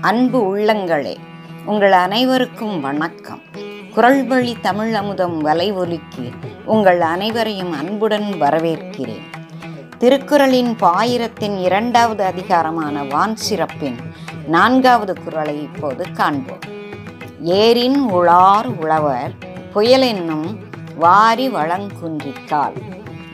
[0.00, 1.16] அன்பு உள்ளங்களே
[1.64, 3.40] உங்கள் அனைவருக்கும் வணக்கம்.
[3.94, 5.72] குரல் வழி தமிழ் அமுதம் வலை
[6.64, 9.22] உங்கள் அனைவரையும் அன்புடன் வரவேற்கிறேன்.
[9.98, 13.96] திருக்குறளின் பாயிரத்தின் இரண்டாவது அதிகாரமான வான் சிறப்பின்
[14.46, 16.58] நான்காவது குறளை இப்போது காண்போம்.
[17.42, 19.32] ஏரின் உளார் உழவர்
[19.74, 20.56] புயலென்னும்
[20.94, 22.72] வாரி வளங்குன்றிக்கால்.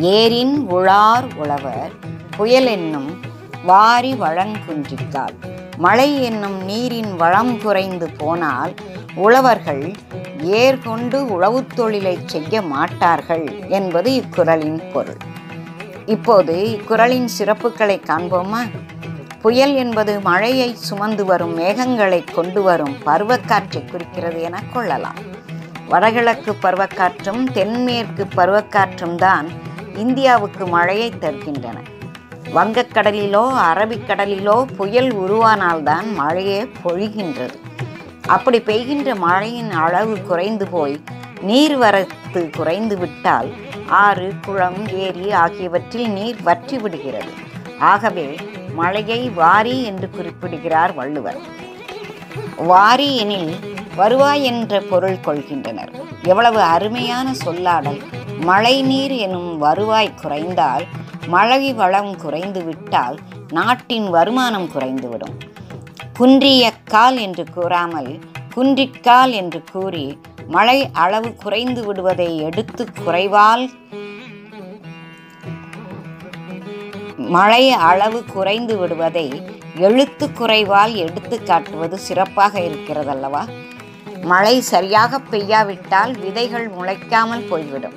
[0.00, 1.90] ஏரின் உளார் உழவர்
[2.38, 3.28] புயலென்னும்
[3.64, 5.34] வாரி வளங்குன்றிக்கால்
[5.76, 8.74] மழை என்னும் நீரின் வளம் குறைந்து போனால்
[9.14, 9.92] உழவர்கள்
[10.42, 15.16] ஏர் கொண்டு உழவுத் தொழிலை செய்ய மாட்டார்கள் என்பது இக்குறளின் பொருள்.
[16.06, 18.70] இப்போது இக்குறளின் சிறப்புகளை காண்போமா?
[19.40, 25.16] புயல் என்பது மழையை சுமந்து வரும் மேகங்களை கொண்டு வரும் பருவக்காற்றை குறிக்கிறது என கொள்ளலாம்.
[25.88, 29.48] வடகிழக்கு பருவக்காற்றும் தென்மேற்கு பருவக்காற்றும் தான்
[29.96, 31.76] இந்தியாவுக்கு மழையை தருகின்றன.
[32.54, 37.56] வங்கக்கடலிலோ அரபிக்கடலிலோ புயல் உருவானால்தான் மழையே பொழிகின்றது.
[38.26, 40.96] அப்படி பெய்கின்ற மழையின் அளவு குறைந்து போய்
[41.46, 43.48] நீர்வரத்து குறைந்து விட்டால்
[43.88, 47.32] ஆறு குளம் ஏரி ஆகியவற்றில் நீர் வற்றி விடுகிறது.
[47.78, 48.36] ஆகவே
[48.74, 51.40] மழையை வாரி என்று குறிப்பிடுகிறார் வள்ளுவர்.
[52.56, 53.54] வாரி எனில்
[53.96, 55.92] வருவாய் என்ற பொருள் கொள்கின்றனர்.
[56.22, 58.00] எவ்வளவு அருமையான சொல்லாடல்.
[58.40, 60.84] மழை நீர் எனும் வருவாய் குறைந்தால்
[61.32, 63.16] மழை வளம் குறைந்து விட்டால்
[63.52, 65.36] நாட்டின் வருமானம் குறைந்துவிடும்.
[66.18, 68.10] குன்றிய கால் என்று கூறாமல்
[68.54, 70.06] குன்றிக்கால் என்று கூறி
[70.56, 73.64] மழை அளவு குறைந்து விடுவதை எடுத்து குறைவால்
[77.36, 79.26] மழை அளவு குறைந்து விடுவதை
[79.86, 83.42] எழுத்து குறைவால் எடுத்து காட்டுவது சிறப்பாக இருக்கிறதல்லவா?
[84.22, 87.96] மழை சரியாக பெய்யாவிட்டால் விதைகள் முளைக்காமல் போய்விடும்.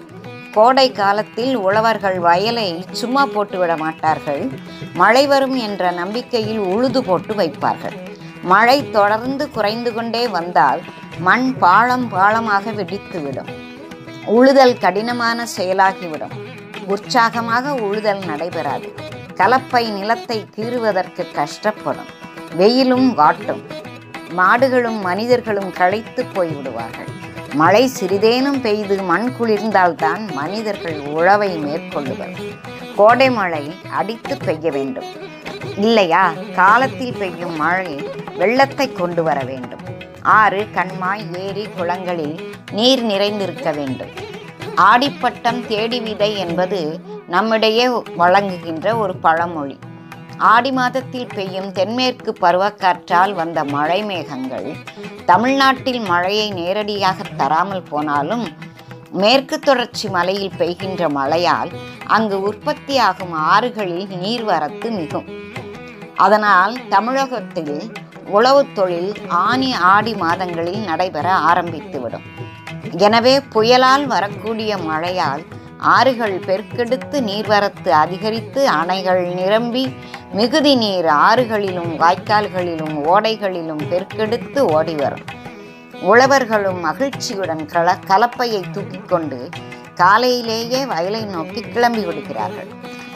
[0.54, 4.52] கோடை காலத்தில் உழவர்கள் வயலை சும்மா போட்டுவிட மாட்டார்கள்.
[4.94, 7.98] மழை வரும் என்ற நம்பிக்கையில் உழுது போட்டு வைப்பார்கள்.
[8.44, 10.82] மழை தொடர்ந்து குறைந்து கொண்டே வந்தால்
[11.20, 13.52] மண் பாலம் பாலமாக வெடித்துவிடும்
[14.28, 16.36] உழுதல் கடினமான செயலாகிவிடும்.
[16.88, 18.90] உற்சாகமாக உழுதல் நடைபெறாது.
[19.36, 22.12] கலப்பை நிலத்தை கீறுவதற்கு கஷ்டப்படும்.
[22.56, 23.64] வெயிலும் வாட்டும்.
[24.38, 27.12] மாடுகளும் மனிதர்களும் களைத்து போய்விடுவார்கள்.
[27.54, 32.32] மழை சிறிதேனும் பெய்து மண் குளிர்ந்தால்தான் மனிதர்கள் உழவை மேற்கொள்ளுவர்.
[32.96, 35.06] கோடை மழை அடித்து பெய்ய வேண்டும்.
[35.78, 36.34] இல்லையா?
[36.56, 39.80] காலத்தில் பெய்யும் மழை வெள்ளத்தை கொண்டு வர வேண்டும்.
[40.22, 44.10] ஆறு கண்மாய் ஏரி குளங்களில் நீர் நிறைந்திருக்க வேண்டும்.
[44.76, 49.80] ஆடிப்பட்டம் தேடி விதை என்பது நம்மிடையே வழங்குகின்ற ஒரு பழமொழி.
[50.38, 54.76] ஆடி மாதத்தில் பெய்யும் தென்மேற்கு பருவக்காற்றால் வந்த மழை மேகங்கள்
[55.26, 58.48] தமிழ்நாட்டில் மழையை நேரடியாக தராமல் போனாலும்
[59.12, 61.70] மேற்கு தொடர்ச்சி மலையில் பெய்கின்ற மழையால்
[62.06, 65.26] அங்கு உற்பத்தியாகும் ஆறுகளில் நீர்வரத்து மிகும்.
[66.16, 67.92] அதனால் தமிழகத்தில்
[68.34, 72.26] உழவுத் தொழில் ஆனி ஆடி மாதங்களில் நடைபெற ஆரம்பித்துவிடும்.
[72.92, 75.44] எனவே புயலால் வரக்கூடிய மழையால்
[75.84, 79.96] ஆறுகள் பெருக்கெடுத்து நீர்வரத்து அதிகரித்து அணைகள் நிரம்பி
[80.34, 85.26] மிகுதி நீர் ஆறுகளிலும் வாய்க்கால்களிலும் ஓடைகளிலும் பெருக்கெடுத்து ஓடி வரும்.
[85.94, 89.50] உழவர்களும் மகிழ்ச்சியுடன் கல கலப்பையை தூக்கிக் கொண்டு
[89.96, 92.68] காலையிலேயே வயலை நோக்கி கிளம்பி விடுகிறார்கள்.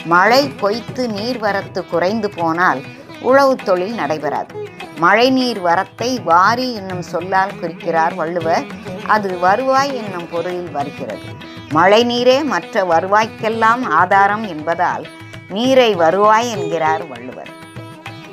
[0.06, 2.82] மழை பொய்த்து நீர்வரத்து குறைந்து போனால்
[3.22, 4.70] உழவு தொழில் நடைபெறாது.
[4.98, 8.66] மழை நீர் வரத்தை வாரி என்னும் சொல்லால் குறிக்கிறார் வள்ளுவர்.
[9.08, 11.56] அது வருவாய் என்னும் பொருளில் வருகிறது.
[11.72, 15.08] மழை நீரே மற்ற வருவாய்க்கெல்லாம் ஆதாரம் என்பதால்
[15.50, 17.50] நீரை வருவாய் என்கிறார் வள்ளுவர்.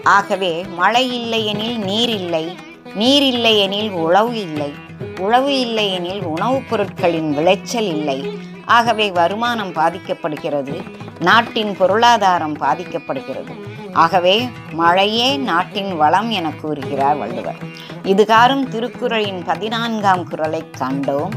[0.05, 2.57] ஆகவே மழை இல்லையெனில் நீர் இல்லை
[2.95, 4.75] நீர் இல்லையெனில் உழவு இல்லை
[5.21, 8.39] உழவு இல்லையெனில் உணவுப் பொருட்களின் விளைச்சல் இல்லை.
[8.65, 10.83] ஆகவே வருமானம் பாதிக்கப்படுகிறது
[11.21, 13.53] நாட்டின் பொருளாதாரம் பாதிக்கப்படுகிறது.
[13.93, 17.57] ஆகவே மழையே நாட்டின் வளம் என கூறுகிறார் வள்ளுவர்.
[18.03, 21.31] இதுகாரும் திருக்குறளின் பதினான்காம் குரலை கண்டோம்.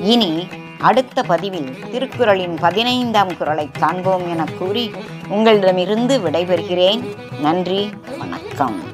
[0.00, 0.46] இனி
[0.80, 4.90] அடுத்த பதிவில் திருக்குறளின் பதினைந்தாம் குரலை காண்போம் என கூறி
[5.28, 7.02] உங்களிடமிருந்து விடைபெறுகிறேன்.
[7.40, 8.87] நன்றி வணக்கம்.